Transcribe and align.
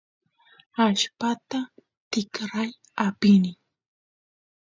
allpata 0.85 1.59
tikray 2.11 2.69
apini 3.05 3.51